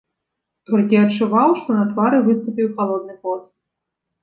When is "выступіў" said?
2.31-2.67